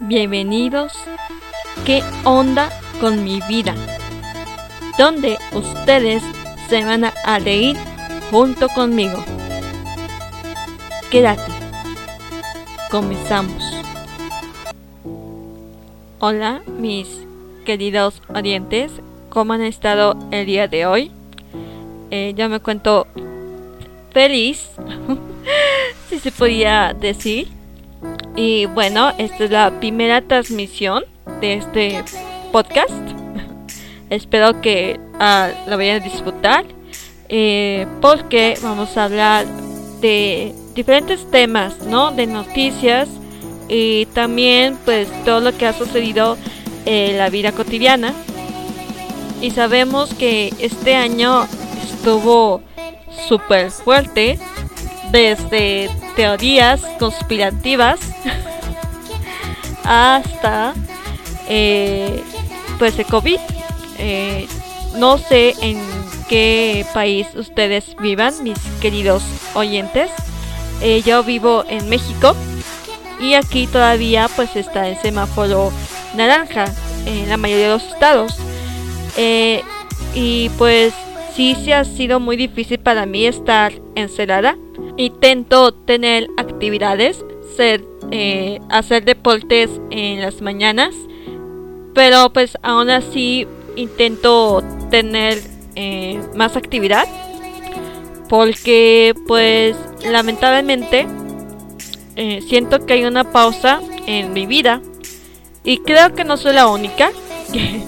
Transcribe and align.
Bienvenidos. 0.00 0.92
¿Qué 1.84 2.02
onda 2.24 2.70
con 3.00 3.24
mi 3.24 3.40
vida? 3.48 3.74
Donde 4.98 5.38
ustedes 5.52 6.22
se 6.68 6.84
van 6.84 7.04
a 7.04 7.38
reír 7.38 7.76
junto 8.30 8.68
conmigo. 8.68 9.24
Quédate. 11.10 11.52
Comenzamos. 12.90 13.62
Hola, 16.20 16.62
mis 16.78 17.22
queridos 17.64 18.22
oyentes. 18.34 18.92
¿Cómo 19.30 19.52
han 19.54 19.62
estado 19.62 20.16
el 20.30 20.46
día 20.46 20.68
de 20.68 20.86
hoy? 20.86 21.10
Eh, 22.10 22.34
yo 22.36 22.48
me 22.48 22.60
cuento 22.60 23.06
feliz, 24.14 24.70
si 26.08 26.18
se 26.18 26.32
podía 26.32 26.94
decir. 26.98 27.48
Y 28.36 28.66
bueno, 28.66 29.12
esta 29.18 29.44
es 29.44 29.50
la 29.50 29.78
primera 29.80 30.22
transmisión 30.22 31.04
de 31.40 31.54
este 31.54 32.04
podcast. 32.52 32.90
Espero 34.10 34.60
que 34.62 34.98
uh, 35.14 35.68
lo 35.70 35.76
vayan 35.76 36.00
a 36.00 36.04
disfrutar. 36.04 36.64
Eh, 37.28 37.86
porque 38.00 38.56
vamos 38.62 38.96
a 38.96 39.04
hablar 39.04 39.46
de 40.00 40.54
diferentes 40.74 41.28
temas, 41.30 41.80
¿no? 41.86 42.10
De 42.10 42.26
noticias 42.26 43.08
y 43.68 44.06
también 44.06 44.76
pues 44.84 45.08
todo 45.24 45.40
lo 45.40 45.56
que 45.56 45.66
ha 45.66 45.72
sucedido 45.72 46.36
en 46.84 47.16
la 47.18 47.30
vida 47.30 47.52
cotidiana. 47.52 48.12
Y 49.40 49.50
sabemos 49.50 50.12
que 50.14 50.52
este 50.60 50.94
año 50.94 51.46
estuvo 51.82 52.60
súper 53.28 53.70
fuerte 53.70 54.38
desde 55.10 55.88
teorías 56.16 56.80
conspirativas 56.98 58.00
hasta 59.84 60.74
eh, 61.48 62.22
pues 62.78 62.98
el 62.98 63.06
COVID. 63.06 63.38
Eh, 63.98 64.48
no 64.96 65.18
sé 65.18 65.54
en 65.60 65.80
qué 66.28 66.84
país 66.92 67.28
ustedes 67.36 67.96
vivan, 68.00 68.42
mis 68.42 68.58
queridos 68.80 69.22
oyentes. 69.54 70.10
Eh, 70.80 71.02
yo 71.04 71.22
vivo 71.22 71.64
en 71.68 71.88
México 71.88 72.34
y 73.20 73.34
aquí 73.34 73.66
todavía 73.66 74.28
pues 74.34 74.56
está 74.56 74.88
el 74.88 74.98
semáforo 74.98 75.72
naranja 76.14 76.64
en 77.06 77.28
la 77.28 77.36
mayoría 77.36 77.68
de 77.68 77.72
los 77.74 77.84
estados. 77.84 78.36
y 80.16 80.48
pues 80.58 80.94
sí 81.34 81.56
se 81.64 81.74
ha 81.74 81.84
sido 81.84 82.20
muy 82.20 82.36
difícil 82.36 82.78
para 82.78 83.06
mí 83.06 83.26
estar 83.26 83.72
encerrada. 83.94 84.56
Intento 84.96 85.72
tener 85.72 86.28
actividades, 86.36 87.24
eh, 88.10 88.60
hacer 88.70 89.04
deportes 89.04 89.70
en 89.90 90.20
las 90.20 90.40
mañanas, 90.40 90.94
pero 91.94 92.32
pues 92.32 92.56
aún 92.62 92.90
así 92.90 93.46
intento 93.76 94.62
tener 94.90 95.40
eh, 95.74 96.20
más 96.36 96.56
actividad 96.56 97.08
porque 98.28 99.14
pues 99.26 99.76
lamentablemente 100.04 101.06
eh, 102.16 102.40
siento 102.48 102.86
que 102.86 102.94
hay 102.94 103.04
una 103.04 103.24
pausa 103.24 103.80
en 104.06 104.32
mi 104.32 104.46
vida 104.46 104.80
y 105.64 105.78
creo 105.78 106.14
que 106.14 106.24
no 106.24 106.36
soy 106.36 106.54
la 106.54 106.68
única 106.68 107.10
que, 107.52 107.82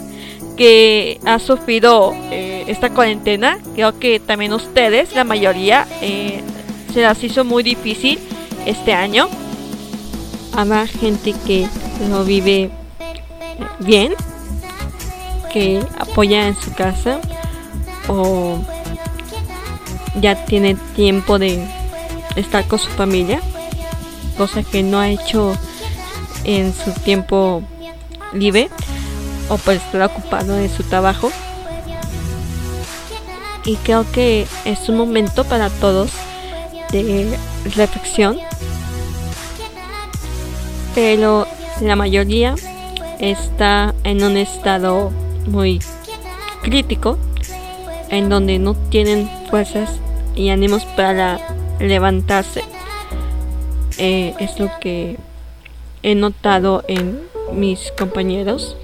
que 0.56 1.20
ha 1.24 1.38
sufrido 1.38 2.12
eh, 2.30 2.64
esta 2.66 2.90
cuarentena. 2.90 3.58
Creo 3.74 3.98
que 3.98 4.20
también 4.20 4.52
ustedes, 4.52 5.14
la 5.14 5.24
mayoría, 5.24 5.86
eh, 6.00 6.42
se 6.92 7.02
las 7.02 7.22
hizo 7.22 7.44
muy 7.44 7.62
difícil 7.62 8.18
este 8.64 8.92
año. 8.92 9.28
Habrá 10.52 10.86
gente 10.86 11.34
que 11.46 11.68
lo 12.08 12.24
vive 12.24 12.70
bien, 13.80 14.14
que 15.52 15.84
apoya 15.98 16.48
en 16.48 16.56
su 16.56 16.72
casa 16.72 17.20
o 18.08 18.58
ya 20.20 20.46
tiene 20.46 20.74
tiempo 20.94 21.38
de 21.38 21.62
estar 22.36 22.66
con 22.66 22.78
su 22.78 22.88
familia, 22.90 23.40
cosa 24.38 24.62
que 24.62 24.82
no 24.82 24.98
ha 24.98 25.10
hecho 25.10 25.56
en 26.44 26.72
su 26.72 26.92
tiempo 26.92 27.62
libre 28.32 28.70
o 29.48 29.56
por 29.58 29.74
estar 29.74 30.02
ocupado 30.02 30.58
en 30.58 30.70
su 30.70 30.82
trabajo. 30.84 31.30
Y 33.64 33.76
creo 33.76 34.10
que 34.12 34.46
es 34.64 34.88
un 34.88 34.96
momento 34.96 35.44
para 35.44 35.70
todos 35.70 36.10
de 36.92 37.36
reflexión. 37.74 38.38
Pero 40.94 41.46
la 41.80 41.96
mayoría 41.96 42.54
está 43.18 43.94
en 44.04 44.22
un 44.22 44.36
estado 44.36 45.10
muy 45.46 45.80
crítico, 46.62 47.18
en 48.08 48.28
donde 48.28 48.58
no 48.58 48.74
tienen 48.74 49.28
fuerzas 49.50 50.00
y 50.34 50.50
ánimos 50.50 50.84
para 50.84 51.40
levantarse. 51.80 52.62
Eh, 53.98 54.34
es 54.38 54.58
lo 54.58 54.70
que 54.80 55.16
he 56.02 56.14
notado 56.14 56.84
en 56.86 57.20
mis 57.52 57.92
compañeros 57.98 58.76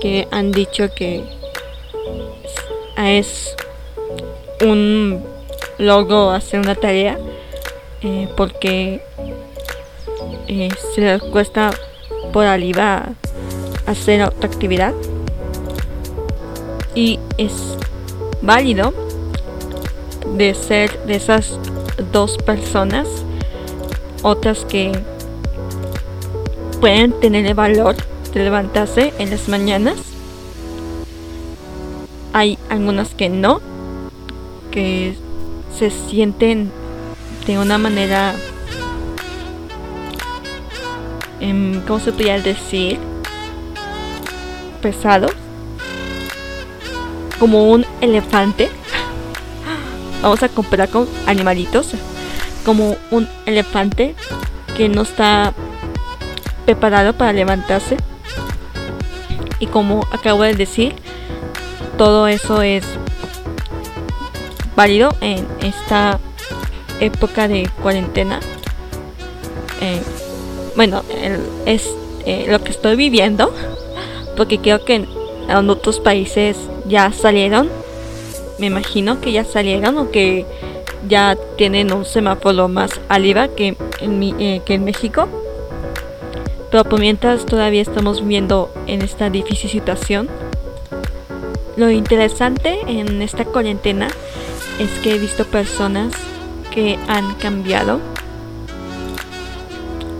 que 0.00 0.28
han 0.30 0.52
dicho 0.52 0.92
que 0.94 1.24
es 2.96 3.54
un 4.64 5.24
logro 5.78 6.30
hacer 6.30 6.60
una 6.60 6.74
tarea 6.74 7.18
eh, 8.02 8.28
porque 8.36 9.02
eh, 10.48 10.68
se 10.94 11.00
les 11.00 11.22
cuesta 11.22 11.70
por 12.32 12.44
arriba 12.44 13.08
hacer 13.86 14.22
otra 14.22 14.48
actividad. 14.48 14.94
Y 16.94 17.18
es 17.36 17.76
válido 18.42 18.92
de 20.36 20.54
ser 20.54 20.98
de 21.06 21.16
esas 21.16 21.58
dos 22.12 22.36
personas 22.38 23.08
otras 24.22 24.64
que 24.64 24.92
pueden 26.80 27.12
tener 27.20 27.46
el 27.46 27.54
valor 27.54 27.96
de 28.32 28.44
levantarse 28.44 29.12
en 29.18 29.30
las 29.30 29.48
mañanas. 29.48 29.96
Hay 32.32 32.58
algunas 32.68 33.14
que 33.14 33.28
no, 33.28 33.60
que 34.70 35.16
se 35.76 35.90
sienten 35.90 36.70
de 37.46 37.58
una 37.58 37.78
manera, 37.78 38.34
eh, 41.40 41.82
¿cómo 41.86 42.00
se 42.00 42.12
podría 42.12 42.38
decir? 42.38 42.98
Pesado, 44.82 45.28
como 47.38 47.70
un 47.70 47.86
elefante. 48.00 48.68
Vamos 50.22 50.42
a 50.42 50.48
comparar 50.48 50.88
con 50.90 51.08
animalitos, 51.26 51.92
como 52.64 52.96
un 53.10 53.28
elefante 53.46 54.14
que 54.76 54.88
no 54.88 55.02
está 55.02 55.54
preparado 56.66 57.14
para 57.14 57.32
levantarse 57.32 57.96
y 59.60 59.66
como 59.66 60.06
acabo 60.12 60.42
de 60.42 60.54
decir, 60.54 60.94
todo 61.96 62.28
eso 62.28 62.62
es 62.62 62.84
válido 64.76 65.10
en 65.20 65.46
esta 65.60 66.20
época 67.00 67.48
de 67.48 67.68
cuarentena. 67.82 68.40
Eh, 69.80 70.00
bueno, 70.76 71.02
es 71.66 71.88
eh, 72.24 72.46
lo 72.48 72.62
que 72.62 72.70
estoy 72.70 72.94
viviendo, 72.94 73.52
porque 74.36 74.58
creo 74.58 74.84
que 74.84 74.94
en, 74.94 75.08
otros 75.70 75.98
países 75.98 76.56
ya 76.86 77.10
salieron, 77.10 77.68
me 78.58 78.66
imagino 78.66 79.20
que 79.20 79.32
ya 79.32 79.44
salieron 79.44 79.98
o 79.98 80.10
que 80.10 80.46
ya 81.08 81.36
tienen 81.56 81.92
un 81.92 82.04
semáforo 82.04 82.68
más 82.68 83.00
arriba 83.08 83.48
que 83.48 83.76
en, 84.00 84.22
eh, 84.38 84.62
que 84.64 84.74
en 84.74 84.84
México. 84.84 85.28
Pero 86.70 86.84
mientras 86.98 87.46
todavía 87.46 87.82
estamos 87.82 88.20
viviendo 88.20 88.72
en 88.86 89.02
esta 89.02 89.30
difícil 89.30 89.70
situación, 89.70 90.28
lo 91.76 91.90
interesante 91.90 92.80
en 92.86 93.22
esta 93.22 93.44
cuarentena 93.44 94.08
es 94.78 94.90
que 95.02 95.14
he 95.14 95.18
visto 95.18 95.44
personas 95.46 96.12
que 96.72 96.98
han 97.08 97.34
cambiado. 97.36 98.00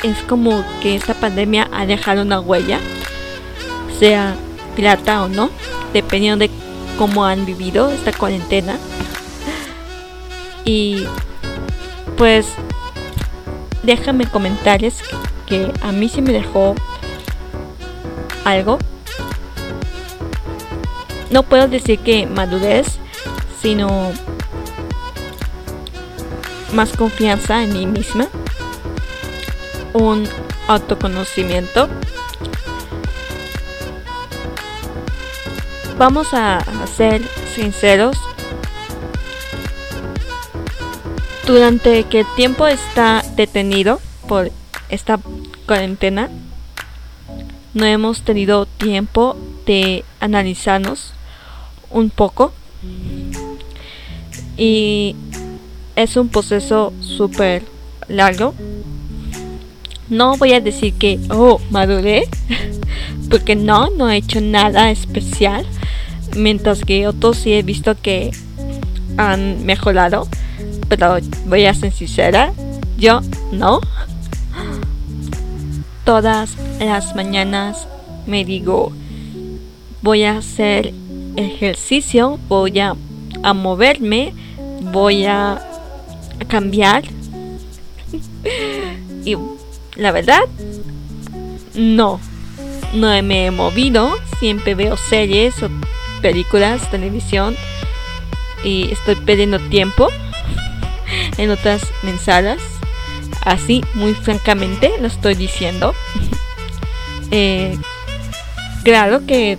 Es 0.02 0.16
como 0.28 0.64
que 0.80 0.94
esta 0.94 1.14
pandemia 1.14 1.68
ha 1.72 1.84
dejado 1.84 2.22
una 2.22 2.40
huella, 2.40 2.80
sea 3.98 4.34
pirata 4.76 5.24
o 5.24 5.28
no, 5.28 5.50
dependiendo 5.92 6.38
de 6.38 6.50
cómo 6.96 7.24
han 7.24 7.44
vivido 7.44 7.90
esta 7.90 8.12
cuarentena. 8.12 8.76
Y 10.64 11.04
pues 12.16 12.46
déjame 13.82 14.26
comentarios 14.26 15.02
que 15.48 15.72
a 15.80 15.92
mí 15.92 16.08
sí 16.08 16.20
me 16.20 16.32
dejó 16.32 16.74
algo. 18.44 18.78
No 21.30 21.42
puedo 21.42 21.68
decir 21.68 21.98
que 22.00 22.26
madurez, 22.26 22.98
sino 23.60 24.12
más 26.72 26.92
confianza 26.92 27.62
en 27.62 27.72
mí 27.72 27.86
misma, 27.86 28.28
un 29.94 30.28
autoconocimiento. 30.68 31.88
Vamos 35.98 36.28
a 36.32 36.64
ser 36.96 37.22
sinceros. 37.54 38.16
Durante 41.46 42.04
que 42.04 42.20
el 42.20 42.26
tiempo 42.36 42.66
está 42.66 43.24
detenido 43.34 44.00
por 44.28 44.50
esta 44.90 45.18
cuarentena, 45.68 46.30
no 47.74 47.84
hemos 47.84 48.22
tenido 48.22 48.66
tiempo 48.66 49.36
de 49.66 50.02
analizarnos 50.18 51.12
un 51.90 52.08
poco 52.10 52.52
y 54.56 55.14
es 55.94 56.16
un 56.16 56.28
proceso 56.28 56.92
súper 57.00 57.62
largo. 58.08 58.54
No 60.08 60.38
voy 60.38 60.54
a 60.54 60.60
decir 60.60 60.94
que, 60.94 61.20
oh, 61.28 61.60
maduré, 61.70 62.26
porque 63.30 63.54
no, 63.54 63.90
no 63.90 64.08
he 64.08 64.16
hecho 64.16 64.40
nada 64.40 64.90
especial, 64.90 65.66
mientras 66.34 66.80
que 66.80 67.06
otros 67.06 67.36
sí 67.36 67.52
he 67.52 67.62
visto 67.62 67.94
que 68.00 68.30
han 69.18 69.66
mejorado, 69.66 70.26
pero 70.88 71.18
voy 71.44 71.66
a 71.66 71.74
ser 71.74 71.92
sincera, 71.92 72.54
yo 72.96 73.20
no. 73.52 73.80
Todas 76.08 76.56
las 76.80 77.14
mañanas 77.14 77.86
me 78.24 78.42
digo, 78.42 78.92
voy 80.00 80.24
a 80.24 80.38
hacer 80.38 80.94
ejercicio, 81.36 82.38
voy 82.48 82.80
a, 82.80 82.94
moverme, 83.52 84.32
voy 84.90 85.26
a, 85.26 85.60
cambiar. 86.48 87.04
y 89.26 89.36
la 89.96 90.10
verdad, 90.12 90.40
no, 91.74 92.20
no 92.94 93.22
me 93.22 93.44
he 93.44 93.50
movido, 93.50 94.16
siempre 94.38 94.74
veo 94.74 94.96
series 94.96 95.62
o 95.62 95.68
películas, 96.22 96.90
televisión 96.90 97.54
y 98.64 98.92
estoy 98.92 99.16
perdiendo 99.16 99.60
tiempo 99.60 100.08
en 101.36 101.50
otras 101.50 101.82
mensajes. 102.02 102.77
Así, 103.48 103.80
muy 103.94 104.12
francamente, 104.12 104.92
lo 105.00 105.06
estoy 105.06 105.34
diciendo. 105.34 105.94
Eh, 107.30 107.78
claro 108.82 109.24
que 109.24 109.58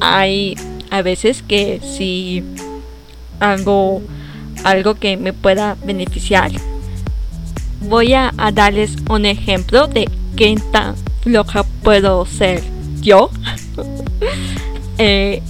hay 0.00 0.56
a 0.90 1.02
veces 1.02 1.42
que 1.42 1.82
si 1.82 2.42
hago 3.40 4.00
algo 4.64 4.94
que 4.94 5.18
me 5.18 5.34
pueda 5.34 5.76
beneficiar, 5.84 6.50
voy 7.82 8.14
a, 8.14 8.32
darles 8.54 8.96
un 9.10 9.26
ejemplo 9.26 9.86
de 9.86 10.08
qué 10.34 10.56
tan 10.72 10.96
floja 11.20 11.64
puedo 11.82 12.24
ser 12.24 12.62
yo. 13.02 13.30
Eh, 14.98 15.42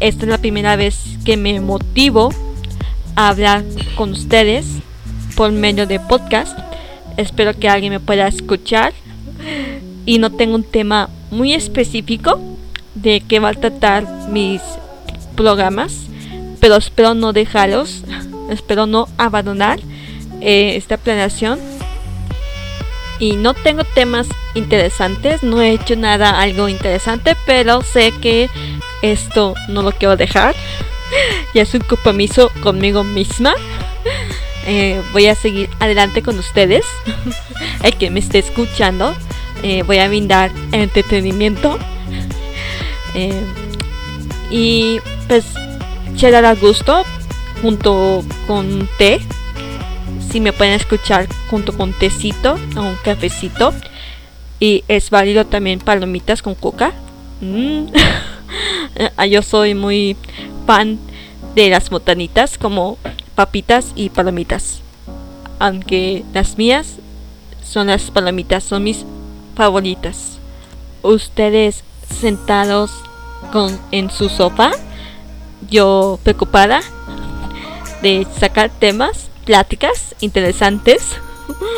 esta 0.00 0.24
es 0.24 0.28
la 0.28 0.38
primera 0.38 0.74
vez 0.76 0.98
que 1.24 1.36
me 1.36 1.60
motivo 1.60 2.30
a 3.14 3.28
hablar 3.28 3.64
con 3.94 4.10
ustedes 4.10 4.66
por 5.36 5.52
medio 5.52 5.86
de 5.86 6.00
podcast. 6.00 6.58
Espero 7.16 7.54
que 7.54 7.68
alguien 7.68 7.92
me 7.92 8.00
pueda 8.00 8.26
escuchar. 8.26 8.92
Y 10.06 10.18
no 10.18 10.32
tengo 10.32 10.54
un 10.54 10.64
tema 10.64 11.10
muy 11.30 11.52
específico 11.52 12.40
de 12.94 13.20
qué 13.20 13.38
va 13.38 13.50
a 13.50 13.54
tratar 13.54 14.06
mis 14.30 14.62
programas, 15.36 16.06
pero 16.60 16.76
espero 16.76 17.14
no 17.14 17.32
dejarlos, 17.32 18.02
espero 18.50 18.86
no 18.86 19.08
abandonar 19.18 19.80
eh, 20.40 20.76
esta 20.76 20.96
planeación. 20.96 21.60
Y 23.18 23.32
no 23.32 23.54
tengo 23.54 23.82
temas 23.84 24.26
interesantes, 24.54 25.42
no 25.42 25.62
he 25.62 25.72
hecho 25.72 25.96
nada 25.96 26.40
algo 26.40 26.68
interesante, 26.68 27.34
pero 27.46 27.82
sé 27.82 28.12
que 28.20 28.50
esto 29.02 29.54
no 29.68 29.82
lo 29.82 29.92
quiero 29.92 30.16
dejar. 30.16 30.54
ya 31.54 31.62
es 31.62 31.74
un 31.74 31.80
compromiso 31.80 32.50
conmigo 32.62 33.04
misma. 33.04 33.54
Eh, 34.66 35.00
voy 35.12 35.26
a 35.26 35.34
seguir 35.34 35.70
adelante 35.78 36.22
con 36.22 36.38
ustedes. 36.38 36.84
El 37.82 37.94
que 37.94 38.10
me 38.10 38.20
esté 38.20 38.40
escuchando, 38.40 39.14
eh, 39.62 39.82
voy 39.84 39.98
a 39.98 40.08
brindar 40.08 40.50
entretenimiento 40.72 41.78
eh, 43.14 43.42
y 44.50 45.00
pues 45.28 45.44
cheddar 46.16 46.44
a 46.44 46.54
gusto 46.54 47.04
junto 47.62 48.24
con 48.46 48.88
té. 48.98 49.20
Si 50.30 50.40
me 50.40 50.52
pueden 50.52 50.74
escuchar 50.74 51.28
junto 51.48 51.76
con 51.76 51.92
tecito 51.92 52.58
o 52.76 52.80
un 52.80 52.96
cafecito. 53.04 53.72
Y 54.58 54.84
es 54.88 55.10
válido 55.10 55.44
también 55.44 55.80
palomitas 55.80 56.42
con 56.42 56.54
coca. 56.54 56.92
Mm. 57.40 57.86
Ah, 59.18 59.26
yo 59.26 59.42
soy 59.42 59.74
muy 59.74 60.16
fan 60.66 60.98
de 61.54 61.68
las 61.68 61.90
botanitas 61.90 62.56
como 62.56 62.96
papitas 63.36 63.92
y 63.94 64.08
palomitas. 64.10 64.80
Aunque 65.60 66.24
las 66.34 66.58
mías 66.58 66.96
son 67.62 67.86
las 67.86 68.10
palomitas, 68.10 68.64
son 68.64 68.82
mis 68.82 69.04
favoritas. 69.54 70.38
Ustedes 71.02 71.84
sentados 72.20 72.90
con, 73.52 73.78
en 73.92 74.10
su 74.10 74.28
sofá, 74.28 74.72
yo 75.70 76.18
preocupada 76.24 76.80
de 78.02 78.26
sacar 78.38 78.70
temas, 78.70 79.28
pláticas 79.44 80.14
interesantes 80.20 81.02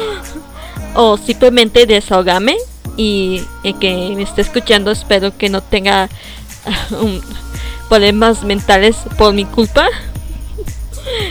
o 0.94 1.16
simplemente 1.18 1.86
desahogarme 1.86 2.56
y 2.96 3.42
el 3.62 3.78
que 3.78 4.12
me 4.16 4.22
esté 4.22 4.40
escuchando 4.40 4.90
espero 4.90 5.36
que 5.36 5.48
no 5.48 5.60
tenga 5.60 6.08
problemas 7.88 8.42
mentales 8.44 8.96
por 9.16 9.32
mi 9.32 9.44
culpa. 9.44 9.88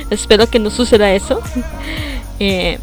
Espero 0.10 0.50
que 0.50 0.60
no 0.60 0.70
suceda 0.70 1.14
eso. 1.14 1.42
Eh, 2.40 2.78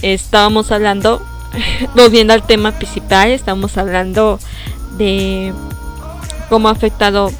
estábamos 0.00 0.72
hablando, 0.72 1.20
volviendo 1.94 2.32
al 2.32 2.46
tema 2.46 2.72
principal, 2.72 3.28
estamos 3.28 3.76
hablando 3.76 4.38
de 4.96 5.52
cómo 6.48 6.68
ha 6.68 6.72
afectado 6.72 7.30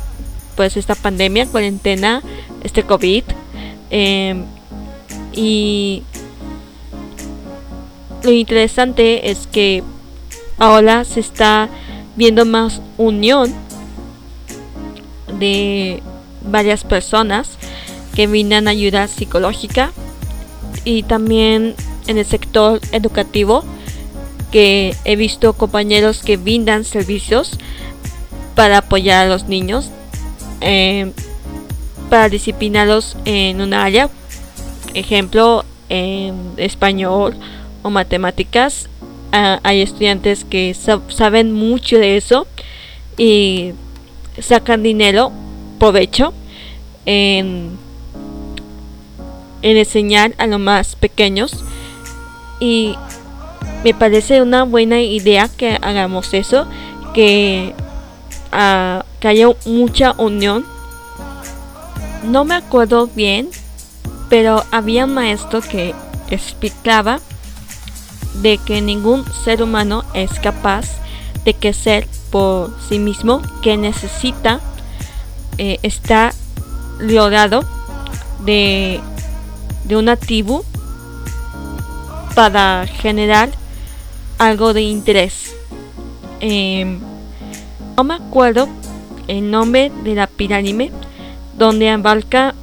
pues 0.57 0.77
esta 0.77 0.95
pandemia, 0.95 1.47
cuarentena, 1.47 2.23
este 2.63 2.83
COVID. 2.83 3.25
Em, 3.89 4.45
y 5.33 6.03
lo 8.23 8.33
interesante 8.33 9.31
es 9.31 9.47
que 9.47 9.83
ahora 10.59 11.05
se 11.05 11.21
está 11.21 11.71
viendo 12.17 12.45
más 12.45 12.83
unión 12.99 13.51
de 15.39 16.03
varias 16.43 16.85
personas 16.85 17.57
que 18.21 18.27
brindan 18.27 18.69
ayuda 18.69 19.09
psicológica 19.09 19.93
y 20.85 21.05
también 21.05 21.75
en 22.07 22.19
el 22.19 22.27
sector 22.27 22.79
educativo 22.93 23.65
que 24.53 24.95
he 25.07 25.17
visto 25.17 25.55
compañeros 25.55 26.21
que 26.23 26.37
brindan 26.37 26.85
servicios 26.85 27.53
para 28.55 28.77
apoyar 28.77 29.25
a 29.25 29.29
los 29.31 29.49
niños, 29.49 29.89
eh, 30.61 31.13
para 32.11 32.29
disciplinarlos 32.29 33.17
en 33.25 33.63
un 33.63 33.73
área, 33.73 34.11
ejemplo, 34.93 35.65
en 35.89 36.53
español 36.59 37.39
o 37.83 37.89
matemáticas. 37.89 38.91
Ah, 39.33 39.61
hay 39.63 39.81
estudiantes 39.81 40.45
que 40.45 40.75
saben 40.75 41.53
mucho 41.53 41.97
de 41.97 42.19
eso 42.19 42.47
y 43.17 43.73
sacan 44.39 44.83
dinero, 44.83 45.33
provecho, 45.79 46.35
en, 47.07 47.79
en 49.63 49.77
enseñar 49.77 50.35
a 50.39 50.47
los 50.47 50.61
más 50.61 50.97
pequeños. 50.97 51.65
Y 52.61 52.97
me 53.85 53.95
parece 53.95 54.43
una 54.43 54.65
buena 54.65 55.01
idea 55.01 55.49
que 55.49 55.79
hagamos 55.81 56.35
eso, 56.35 56.67
que, 57.15 57.75
uh, 58.53 59.03
que 59.19 59.29
haya 59.29 59.49
mucha 59.67 60.13
unión. 60.19 60.65
No 62.25 62.45
me 62.45 62.55
acuerdo 62.55 63.07
bien, 63.07 63.49
pero 64.29 64.65
había 64.71 65.07
un 65.07 65.15
maestro 65.15 65.61
que 65.63 65.95
explicaba 66.29 67.21
de 68.43 68.59
que 68.59 68.81
ningún 68.81 69.25
ser 69.45 69.63
humano 69.63 70.05
es 70.15 70.39
capaz 70.39 70.87
de 71.45 71.55
crecer 71.55 72.07
por 72.31 72.75
sí 72.89 72.99
mismo, 72.99 73.43
que 73.63 73.77
necesita 73.77 74.61
eh, 75.59 75.79
estar 75.83 76.33
rodeado 77.01 77.65
de, 78.45 79.01
de 79.91 79.97
una 79.97 80.15
tribu 80.15 80.63
para 82.37 82.87
generar 82.87 83.51
algo 84.39 84.73
de 84.73 84.83
interés. 84.83 85.55
Em, 86.39 87.01
no 87.97 88.05
me 88.05 88.15
acuerdo 88.15 88.69
el 89.27 89.51
nombre 89.51 89.91
de 90.05 90.15
la 90.15 90.29
pirámide 90.29 90.93
donde 91.59 91.91
abarca 91.91 92.55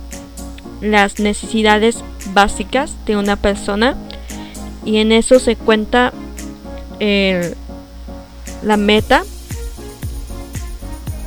las 0.81 1.19
necesidades 1.19 1.97
básicas 2.33 2.95
de 3.05 3.17
una 3.17 3.35
persona 3.35 3.97
y 4.85 4.97
en 4.97 5.11
eso 5.11 5.37
se 5.39 5.57
cuenta 5.57 6.13
eh, 7.01 7.53
la 8.63 8.77
meta 8.77 9.23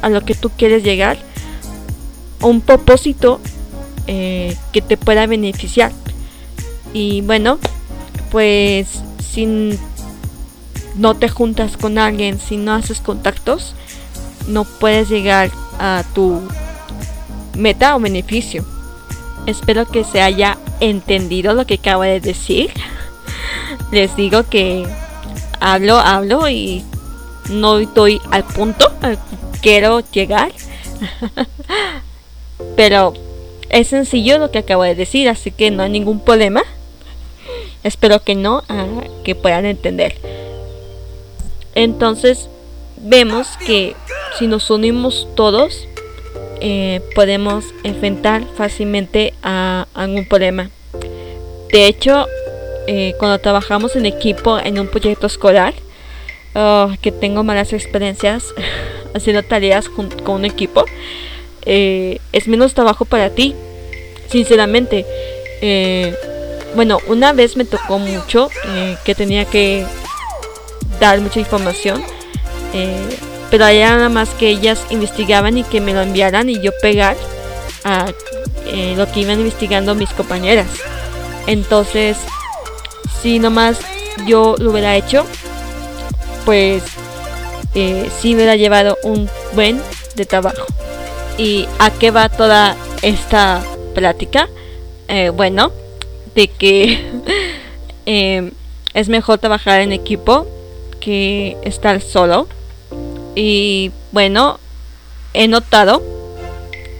a 0.00 0.08
lo 0.08 0.22
que 0.22 0.34
tú 0.34 0.50
quieres 0.56 0.82
llegar, 0.82 1.18
un 2.40 2.62
propósito 2.62 3.38
eh, 4.12 4.56
que 4.72 4.82
te 4.82 4.96
pueda 4.96 5.28
beneficiar. 5.28 5.92
Y 6.92 7.20
bueno, 7.20 7.60
pues 8.32 8.88
si 9.22 9.78
no 10.96 11.14
te 11.14 11.28
juntas 11.28 11.76
con 11.76 11.96
alguien, 11.96 12.40
si 12.40 12.56
no 12.56 12.72
haces 12.72 13.00
contactos, 13.00 13.76
no 14.48 14.64
puedes 14.64 15.08
llegar 15.08 15.52
a 15.78 16.02
tu 16.12 16.42
meta 17.56 17.94
o 17.94 18.00
beneficio. 18.00 18.64
Espero 19.46 19.86
que 19.86 20.02
se 20.02 20.20
haya 20.20 20.58
entendido 20.80 21.54
lo 21.54 21.64
que 21.64 21.74
acabo 21.74 22.02
de 22.02 22.18
decir. 22.18 22.72
Les 23.92 24.16
digo 24.16 24.42
que 24.42 24.88
hablo, 25.60 26.00
hablo 26.00 26.48
y 26.48 26.84
no 27.48 27.78
estoy 27.78 28.20
al 28.32 28.42
punto 28.42 28.92
al 29.02 29.20
quiero 29.62 30.00
llegar. 30.10 30.50
Pero 32.76 33.14
es 33.70 33.88
sencillo 33.88 34.38
lo 34.38 34.50
que 34.50 34.58
acabo 34.58 34.82
de 34.82 34.94
decir, 34.94 35.28
así 35.28 35.50
que 35.50 35.70
no 35.70 35.82
hay 35.82 35.90
ningún 35.90 36.20
problema. 36.20 36.62
Espero 37.82 38.22
que 38.22 38.34
no, 38.34 38.62
que 39.24 39.34
puedan 39.34 39.64
entender. 39.64 40.14
Entonces, 41.74 42.48
vemos 42.98 43.48
que 43.64 43.94
si 44.38 44.46
nos 44.46 44.70
unimos 44.70 45.28
todos, 45.34 45.86
eh, 46.60 47.00
podemos 47.14 47.64
enfrentar 47.84 48.44
fácilmente 48.56 49.32
a 49.42 49.86
algún 49.94 50.26
problema. 50.26 50.70
De 51.72 51.86
hecho, 51.86 52.26
eh, 52.86 53.14
cuando 53.18 53.38
trabajamos 53.38 53.96
en 53.96 54.04
equipo 54.04 54.58
en 54.58 54.78
un 54.78 54.88
proyecto 54.88 55.26
escolar, 55.26 55.74
oh, 56.54 56.90
que 57.00 57.12
tengo 57.12 57.44
malas 57.44 57.72
experiencias 57.72 58.44
haciendo 59.14 59.42
tareas 59.42 59.88
con 59.88 60.10
un 60.26 60.44
equipo, 60.44 60.84
eh, 61.66 62.18
es 62.32 62.48
menos 62.48 62.74
trabajo 62.74 63.04
para 63.04 63.30
ti, 63.30 63.54
sinceramente. 64.28 65.06
bueno, 66.74 66.98
una 67.08 67.32
vez 67.32 67.56
me 67.56 67.64
tocó 67.64 67.98
mucho 67.98 68.48
que 69.04 69.14
tenía 69.14 69.44
que 69.44 69.84
dar 71.00 71.20
mucha 71.20 71.40
información 71.40 72.02
pero 73.50 73.66
era 73.66 73.96
nada 73.96 74.08
más 74.08 74.30
que 74.30 74.48
ellas 74.48 74.86
investigaban 74.90 75.58
y 75.58 75.64
que 75.64 75.80
me 75.80 75.92
lo 75.92 76.02
enviaran 76.02 76.48
y 76.48 76.60
yo 76.60 76.70
pegar 76.80 77.16
a 77.84 78.12
eh, 78.66 78.94
lo 78.96 79.10
que 79.10 79.20
iban 79.20 79.40
investigando 79.40 79.94
mis 79.94 80.10
compañeras. 80.10 80.68
Entonces, 81.46 82.16
si 83.20 83.40
nomás 83.40 83.78
yo 84.26 84.54
lo 84.58 84.70
hubiera 84.70 84.94
hecho, 84.96 85.26
pues 86.44 86.82
eh, 87.74 88.08
sí 88.20 88.34
hubiera 88.36 88.54
llevado 88.54 88.96
un 89.02 89.28
buen 89.54 89.82
de 90.14 90.26
trabajo. 90.26 90.64
¿Y 91.38 91.66
a 91.78 91.90
qué 91.90 92.10
va 92.10 92.28
toda 92.28 92.76
esta 93.02 93.62
plática? 93.94 94.48
Eh, 95.08 95.30
bueno, 95.30 95.72
de 96.34 96.48
que 96.48 97.00
es 98.94 99.08
mejor 99.08 99.38
trabajar 99.38 99.80
en 99.80 99.92
equipo 99.92 100.46
que 101.00 101.56
estar 101.64 102.00
solo 102.00 102.46
y 103.34 103.92
bueno, 104.12 104.58
he 105.34 105.48
notado 105.48 106.02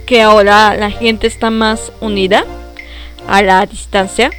que 0.06 0.22
ahora 0.22 0.74
la 0.76 0.90
gente 0.90 1.26
está 1.26 1.50
más 1.50 1.92
unida 2.00 2.44
a 3.28 3.42
la 3.42 3.64
distancia. 3.66 4.30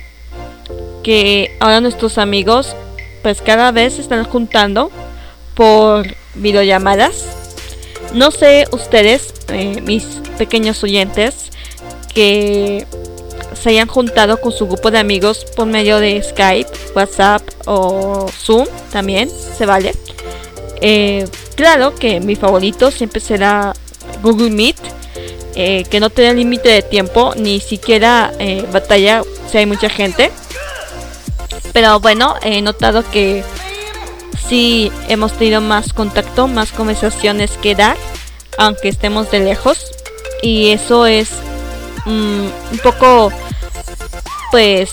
Que 1.04 1.56
ahora 1.60 1.82
nuestros 1.82 2.18
amigos 2.18 2.76
pues 3.24 3.42
cada 3.42 3.72
vez 3.72 3.94
se 3.94 4.02
están 4.02 4.24
juntando 4.24 4.92
por 5.56 6.16
videollamadas. 6.36 7.41
No 8.13 8.32
sé 8.32 8.68
ustedes, 8.72 9.34
eh, 9.50 9.82
mis 9.82 10.03
pequeños 10.38 10.84
oyentes, 10.84 11.50
que 12.13 12.86
se 13.53 13.70
hayan 13.70 13.88
juntado 13.88 14.41
con 14.41 14.51
su 14.51 14.68
grupo 14.68 14.91
de 14.91 15.00
amigos 15.00 15.46
por 15.56 15.65
medio 15.65 16.00
de 16.00 16.22
Skype, 16.22 16.70
WhatsApp 16.94 17.41
o 17.65 18.27
Zoom 18.30 18.68
también, 18.91 19.30
se 19.30 19.65
vale. 19.65 19.96
Eh, 20.82 21.27
claro 21.56 21.96
que 21.96 22.20
mi 22.20 22.36
favorito 22.36 22.91
siempre 22.91 23.22
será 23.22 23.74
Google 24.22 24.50
Meet, 24.50 24.77
eh, 25.56 25.86
que 25.89 26.00
no 26.00 26.10
tiene 26.10 26.34
límite 26.34 26.70
de 26.70 26.82
tiempo, 26.82 27.34
ni 27.38 27.60
siquiera 27.60 28.34
batalla 28.74 29.24
si 29.50 29.58
hay 29.60 29.65
mucha 29.65 29.89
gente. 29.89 30.32
Pero 31.72 32.01
bueno, 32.01 32.36
he 32.41 32.62
notado 32.62 33.10
que 33.10 33.44
sí 34.48 34.92
hemos 35.08 35.34
tenido 35.34 35.62
más 35.62 35.94
contacto, 35.94 36.48
más 36.48 36.72
conversaciones 36.72 37.52
que 37.58 37.76
dar, 37.76 37.98
aunque 38.58 38.90
estemos 38.90 39.32
de 39.32 39.40
lejos. 39.40 39.92
Y 40.42 40.72
eso 40.72 41.06
es 41.06 41.30
mm, 42.06 42.46
un 42.72 42.80
poco, 42.84 43.32
pues, 44.52 44.92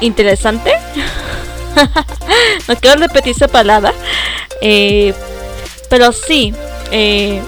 interesante. 0.00 0.72
no 2.68 2.76
quiero 2.76 3.00
repetir 3.00 3.34
esa 3.34 3.48
palabra. 3.48 3.92
Eh, 4.60 5.14
pero 5.88 6.12
sí, 6.12 6.54
eh, 6.90 7.40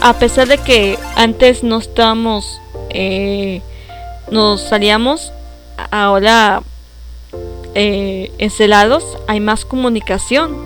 a 0.00 0.14
pesar 0.14 0.48
de 0.48 0.58
que 0.58 0.98
antes 1.16 1.62
no 1.62 1.78
estábamos, 1.78 2.60
eh, 2.90 3.62
nos 4.30 4.62
salíamos, 4.62 5.32
ahora 5.90 6.62
eh, 7.74 8.32
encelados 8.38 9.18
hay 9.28 9.40
más 9.40 9.64
comunicación. 9.64 10.56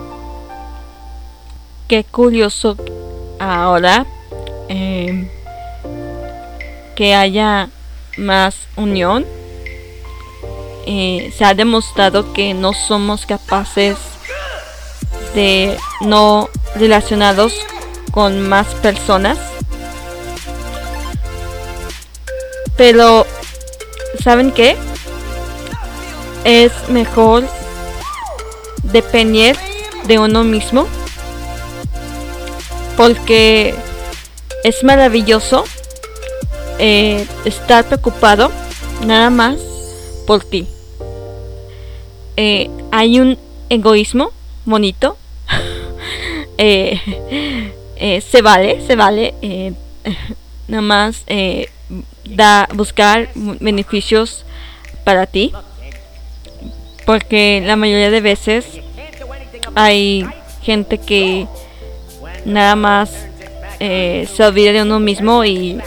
Qué 1.89 2.05
curioso 2.05 2.77
ahora 3.39 4.07
eh, 4.69 5.31
que 6.97 7.15
haya 7.15 7.69
más 8.17 8.57
unión. 8.77 9.27
se 10.87 11.45
ha 11.45 11.55
demostrado 11.55 12.33
que 12.33 12.55
no 12.55 12.73
somos 12.73 13.27
capaces 13.27 13.97
de 15.35 15.77
no 16.01 16.49
relacionados 16.77 17.55
con 18.13 18.49
más 18.49 18.69
personas. 18.77 19.39
Pero, 22.77 23.27
¿saben 24.23 24.53
qué? 24.53 24.77
Es 26.45 26.73
mejor 26.89 27.45
depender 28.83 29.57
de 30.07 30.19
uno 30.19 30.45
mismo. 30.45 30.87
Porque 32.97 33.75
es 34.65 34.83
maravilloso 34.83 35.65
eh, 36.79 37.27
estar 37.45 37.85
preocupado 37.85 38.51
nada 39.07 39.31
más 39.31 39.61
por 40.27 40.45
ti. 40.45 40.67
Eh, 42.37 42.71
hay 42.91 43.21
un 43.21 43.39
egoísmo 43.69 44.33
bonito 44.65 45.17
eh, 46.59 47.01
se 48.29 48.43
vale, 48.43 48.85
se 48.87 48.97
vale. 48.97 49.35
Nada 50.67 50.83
más 50.83 51.25
da 52.25 52.69
buscar 52.75 53.29
beneficios 53.35 54.45
para 55.05 55.27
ti. 55.27 55.53
Porque 57.07 57.63
la 57.65 57.77
mayoría 57.77 58.11
de 58.11 58.21
veces 58.21 58.65
hay 59.75 60.27
gente 60.63 60.99
que 60.99 61.47
nada 62.45 62.77
más 62.77 63.11
se 63.79 64.45
olvida 64.45 64.73
de 64.73 64.83
uno 64.83 64.99
mismo 65.01 65.45
y 65.45 65.79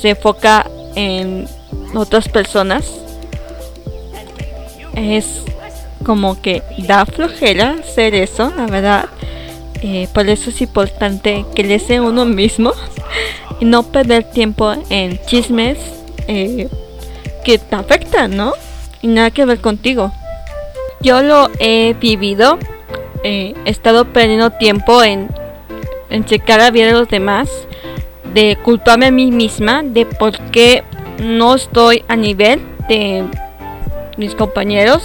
se 0.00 0.10
enfoca 0.10 0.66
en 0.94 1.48
otras 1.94 2.28
personas. 2.28 2.92
Es 4.94 5.42
como 6.04 6.40
que 6.40 6.62
da 6.78 7.06
flojera 7.06 7.76
hacer 7.80 8.14
eso, 8.14 8.52
la 8.56 8.66
verdad. 8.66 9.08
Eh, 9.82 10.08
por 10.12 10.28
eso 10.28 10.50
es 10.50 10.60
importante 10.60 11.44
que 11.54 11.64
le 11.64 11.78
sea 11.78 12.02
uno 12.02 12.24
mismo 12.24 12.72
y 13.60 13.64
no 13.64 13.82
perder 13.82 14.24
tiempo 14.24 14.72
en 14.90 15.18
chismes 15.26 15.78
eh, 16.28 16.68
que 17.44 17.58
te 17.58 17.74
afectan, 17.74 18.36
¿no? 18.36 18.52
Y 19.00 19.08
nada 19.08 19.30
que 19.30 19.44
ver 19.44 19.60
contigo. 19.60 20.12
Yo 21.02 21.20
lo 21.20 21.50
he 21.58 21.94
vivido, 22.00 22.58
eh, 23.24 23.54
he 23.64 23.70
estado 23.70 24.04
perdiendo 24.04 24.50
tiempo 24.50 25.02
en, 25.02 25.28
en 26.10 26.24
checar 26.24 26.60
a 26.60 26.70
ver 26.70 26.94
a 26.94 26.98
los 26.98 27.08
demás, 27.08 27.50
de 28.32 28.56
culparme 28.62 29.06
a 29.06 29.10
mí 29.10 29.30
misma 29.30 29.82
de 29.82 30.06
por 30.06 30.38
qué 30.50 30.84
no 31.18 31.56
estoy 31.56 32.04
a 32.08 32.16
nivel 32.16 32.60
de 32.88 33.24
mis 34.16 34.34
compañeros. 34.34 35.02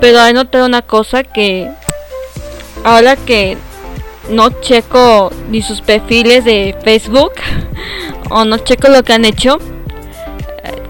Pero 0.00 0.24
he 0.26 0.32
notado 0.32 0.66
una 0.66 0.82
cosa 0.82 1.22
que 1.22 1.70
ahora 2.84 3.16
que 3.16 3.56
no 4.30 4.50
checo 4.60 5.30
ni 5.50 5.62
sus 5.62 5.80
perfiles 5.80 6.44
de 6.44 6.74
Facebook 6.82 7.32
o 8.30 8.44
no 8.44 8.58
checo 8.58 8.88
lo 8.88 9.02
que 9.02 9.12
han 9.12 9.24
hecho, 9.24 9.58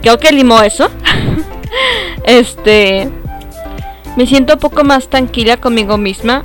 creo 0.00 0.18
que 0.18 0.32
limó 0.32 0.62
eso. 0.62 0.88
este, 2.26 3.08
me 4.16 4.26
siento 4.26 4.54
un 4.54 4.60
poco 4.60 4.84
más 4.84 5.08
tranquila 5.08 5.56
conmigo 5.56 5.96
misma 5.96 6.44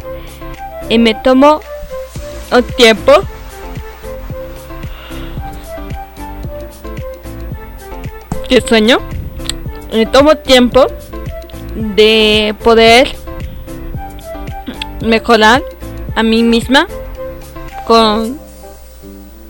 y 0.90 1.00
me 1.00 1.16
tomo 1.16 1.60
un 2.52 2.64
tiempo 2.64 3.12
que 8.48 8.62
sueño. 8.62 9.00
Me 9.92 10.06
tomo 10.06 10.36
tiempo 10.36 10.88
de 11.76 12.54
poder 12.64 13.16
mejorar 15.02 15.64
a 16.16 16.24
mí 16.24 16.44
misma 16.44 16.88
con 17.88 18.38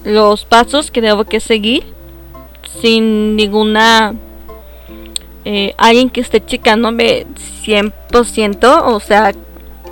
los 0.03 0.45
pasos 0.45 0.91
que 0.91 1.01
debo 1.01 1.25
que 1.25 1.39
seguir 1.39 1.83
sin 2.81 3.35
ninguna 3.35 4.15
eh, 5.45 5.73
alguien 5.77 6.09
que 6.09 6.21
esté 6.21 6.43
checándome 6.43 7.25
100%, 7.65 8.83
o 8.85 8.99
sea, 8.99 9.31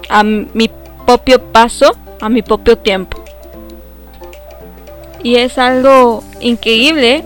a 0.10 0.24
mi 0.24 0.70
propio 1.06 1.42
paso, 1.42 1.96
a 2.22 2.30
mi 2.30 2.42
propio 2.42 2.78
tiempo. 2.78 3.24
Y 5.24 5.36
es 5.36 5.58
algo 5.58 6.24
increíble 6.40 7.24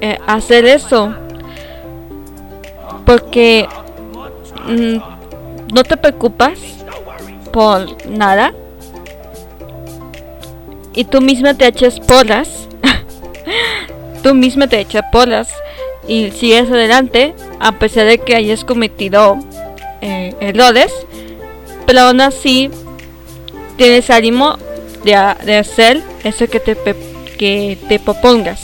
eh, 0.00 0.18
hacer 0.26 0.64
eso. 0.64 1.14
Porque 3.04 3.68
mm, 4.66 4.96
no 5.72 5.84
te 5.84 5.96
preocupas 5.96 6.58
por 7.52 8.06
nada. 8.08 8.52
Y 10.94 11.04
tú 11.04 11.20
misma 11.20 11.54
te 11.54 11.66
echas 11.66 12.00
polas. 12.00 12.68
tú 14.22 14.34
misma 14.34 14.66
te 14.66 14.80
echas 14.80 15.04
polas. 15.12 15.48
Y 16.08 16.30
sigues 16.30 16.70
adelante 16.70 17.34
a 17.58 17.72
pesar 17.72 18.06
de 18.06 18.18
que 18.18 18.36
hayas 18.36 18.64
cometido 18.64 19.38
eh, 20.00 20.34
errores. 20.40 20.92
Pero 21.86 22.00
aún 22.00 22.20
así 22.20 22.70
tienes 23.76 24.10
ánimo 24.10 24.56
de, 25.04 25.34
de 25.44 25.56
hacer 25.56 26.02
eso 26.24 26.48
que 26.48 26.60
te, 26.60 26.76
que 27.38 27.78
te 27.88 27.98
propongas. 27.98 28.62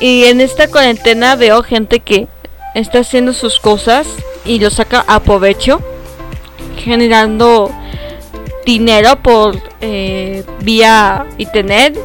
Y 0.00 0.24
en 0.24 0.40
esta 0.40 0.68
cuarentena 0.68 1.36
veo 1.36 1.62
gente 1.62 2.00
que 2.00 2.28
está 2.74 3.00
haciendo 3.00 3.32
sus 3.32 3.58
cosas 3.58 4.06
y 4.44 4.58
lo 4.58 4.70
saca 4.70 5.04
a 5.06 5.20
provecho, 5.20 5.80
generando 6.76 7.70
dinero 8.66 9.16
por 9.22 9.58
eh, 9.80 10.44
vía 10.60 11.24
internet. 11.38 11.98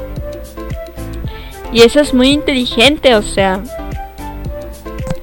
Y 1.72 1.84
eso 1.84 2.00
es 2.00 2.14
muy 2.14 2.30
inteligente, 2.30 3.16
o 3.16 3.22
sea, 3.22 3.64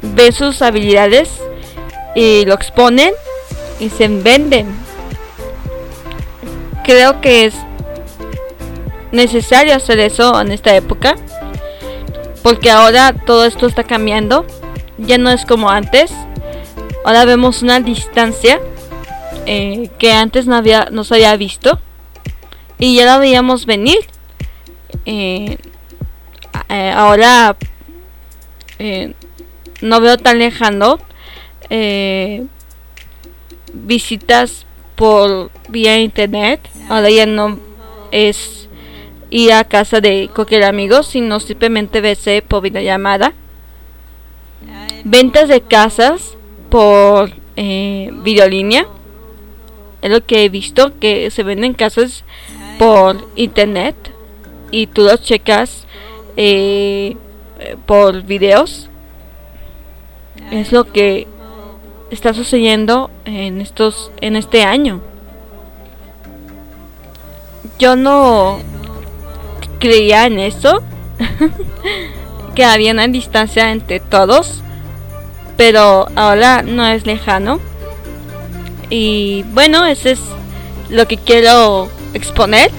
ve 0.03 0.33
sus 0.33 0.63
habilidades 0.63 1.31
y 2.15 2.45
lo 2.47 2.55
exponen 2.55 3.13
y 3.81 3.91
se 3.91 4.09
venden. 4.09 4.67
Creo 6.85 7.21
que 7.21 7.45
es 7.45 7.55
necesario 9.13 9.75
hacer 9.75 9.99
eso 10.01 10.41
en 10.41 10.53
esta 10.53 10.75
época 10.75 11.17
porque 12.43 12.71
ahora 12.71 13.13
todo 13.13 13.45
esto 13.45 13.67
está 13.67 13.85
cambiando. 13.85 14.47
Ya 14.97 15.19
no 15.19 15.31
es 15.31 15.45
como 15.45 15.69
antes. 15.69 16.13
Ahora 17.05 17.27
vemos 17.27 17.63
una 17.63 17.81
distancia 17.81 18.59
eh, 19.45 19.91
que 19.99 20.13
antes 20.13 20.47
no, 20.47 20.57
había, 20.57 20.89
no 20.91 21.05
se 21.05 21.17
había 21.17 21.37
visto. 21.37 21.79
Y 22.79 22.97
ya 22.97 23.05
la 23.05 23.19
veíamos 23.19 23.67
venir. 23.67 23.99
Eh, 25.05 25.59
eh, 26.69 26.93
ahora 26.95 27.57
no 29.81 30.01
veo 30.01 30.17
tan 30.19 30.39
lejano 30.39 30.99
visitas 33.73 34.67
por 34.97 35.51
vía 35.69 35.99
internet. 35.99 36.61
Ahora 36.89 37.11
ya 37.11 37.27
no 37.27 37.59
es 38.11 38.69
ir 39.31 39.53
a 39.53 39.65
casa 39.65 40.01
de 40.01 40.29
cualquier 40.35 40.65
amigo, 40.65 41.03
sino 41.03 41.41
simplemente 41.41 42.01
verse 42.01 42.43
por 42.43 42.63
videollamada. 42.63 43.33
Ventas 45.05 45.49
de 45.49 45.61
casas 45.61 46.37
por 46.71 47.31
eh, 47.57 48.11
videolínea. 48.23 48.87
Es 50.03 50.11
lo 50.11 50.25
que 50.25 50.45
he 50.45 50.49
visto, 50.49 50.93
que 50.99 51.31
se 51.31 51.43
venden 51.43 51.75
casas 51.75 52.25
por 52.79 53.29
internet 53.35 53.97
y 54.71 54.87
tú 54.87 55.03
los 55.03 55.23
checas 55.23 55.87
eh, 56.41 57.17
por 57.85 58.23
videos. 58.23 58.89
Es 60.53 60.71
lo 60.71 60.85
que 60.85 61.27
está 62.13 62.33
sucediendo 62.33 63.11
en 63.25 63.61
estos 63.61 64.13
en 64.21 64.37
este 64.37 64.63
año. 64.63 65.01
Yo 67.81 67.97
no 67.97 68.61
creía 69.81 70.27
en 70.27 70.39
eso, 70.39 70.81
que 72.55 72.65
había 72.65 72.93
una 72.93 73.09
distancia 73.09 73.73
entre 73.73 73.99
todos, 73.99 74.63
pero 75.57 76.07
ahora 76.15 76.63
no 76.63 76.87
es 76.87 77.05
lejano. 77.05 77.59
Y 78.91 79.45
bueno, 79.53 79.87
eso 79.87 80.09
es 80.09 80.21
lo 80.89 81.09
que 81.09 81.17
quiero 81.17 81.89
exponer. 82.15 82.71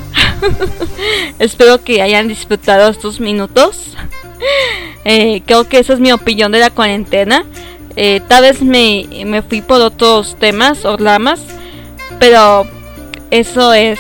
Espero 1.40 1.84
que 1.84 2.02
hayan 2.02 2.28
disfrutado 2.28 2.90
estos 2.90 3.20
minutos. 3.20 3.96
Eh, 5.06 5.44
creo 5.46 5.68
que 5.68 5.80
esa 5.80 5.94
es 5.94 6.00
mi 6.02 6.12
opinión 6.12 6.52
de 6.52 6.60
la 6.60 6.70
cuarentena. 6.70 7.46
Eh, 7.96 8.22
tal 8.28 8.44
vez 8.44 8.62
me, 8.62 9.08
me 9.26 9.42
fui 9.42 9.62
por 9.62 9.82
otros 9.82 10.36
temas 10.38 10.84
o 10.84 10.98
ramas, 10.98 11.40
pero 12.20 12.68
eso 13.32 13.74
es 13.74 14.00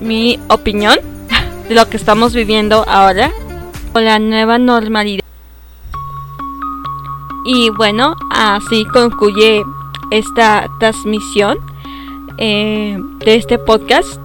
mi 0.00 0.38
opinión 0.48 0.98
de 1.68 1.74
lo 1.74 1.88
que 1.88 1.96
estamos 1.96 2.34
viviendo 2.34 2.84
ahora 2.86 3.32
con 3.92 4.04
la 4.04 4.18
nueva 4.18 4.58
normalidad. 4.58 5.24
Y 7.44 7.70
bueno, 7.70 8.14
así 8.30 8.84
concluye 8.86 9.62
esta 10.10 10.68
transmisión 10.78 11.58
eh, 12.38 12.98
de 13.20 13.34
este 13.36 13.58
podcast. 13.58 14.20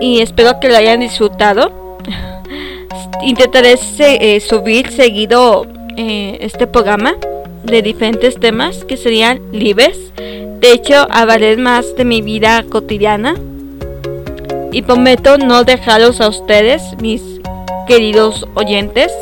Y 0.00 0.20
espero 0.20 0.58
que 0.60 0.68
lo 0.68 0.76
hayan 0.76 1.00
disfrutado. 1.00 1.98
Intentaré 3.22 3.78
eh, 3.98 4.40
subir 4.40 4.90
seguido 4.90 5.66
eh, 5.96 6.38
este 6.40 6.66
programa 6.66 7.16
de 7.64 7.82
diferentes 7.82 8.40
temas 8.40 8.84
que 8.84 8.96
serían 8.96 9.40
libres. 9.52 9.98
De 10.16 10.72
hecho, 10.72 11.06
hablaré 11.10 11.56
más 11.56 11.94
de 11.96 12.04
mi 12.04 12.22
vida 12.22 12.64
cotidiana 12.68 13.34
y 14.72 14.82
prometo 14.82 15.36
no 15.36 15.64
dejaros 15.64 16.20
a 16.20 16.28
ustedes, 16.28 16.82
mis 17.00 17.22
queridos 17.86 18.46
oyentes. 18.54 19.12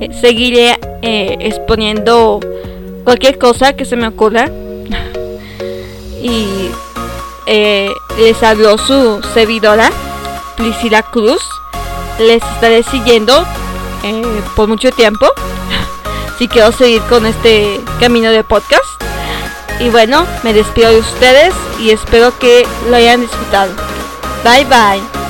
Eh, 0.00 0.10
seguiré 0.12 0.76
exponiendo 1.02 2.40
cualquier 3.04 3.38
cosa 3.38 3.74
que 3.74 3.84
se 3.84 3.96
me 3.96 4.06
ocurra. 4.06 4.48
y 6.22 6.70
eh, 7.46 7.90
les 8.18 8.42
habló 8.42 8.78
su 8.78 9.20
servidora, 9.34 9.90
Priscila 10.56 11.02
Cruz. 11.02 11.42
Les 12.18 12.42
estaré 12.42 12.82
siguiendo 12.82 13.44
por 14.54 14.68
mucho 14.68 14.90
tiempo. 14.92 15.26
si 16.38 16.48
quiero 16.48 16.72
seguir 16.72 17.02
con 17.02 17.26
este 17.26 17.80
camino 18.00 18.30
de 18.30 18.44
podcast. 18.44 18.84
Y 19.80 19.88
bueno, 19.88 20.26
me 20.42 20.52
despido 20.52 20.90
de 20.90 21.00
ustedes 21.00 21.54
y 21.80 21.90
espero 21.90 22.36
que 22.38 22.66
lo 22.88 22.96
hayan 22.96 23.20
disfrutado. 23.20 23.72
Bye 24.44 24.64
bye. 24.64 25.23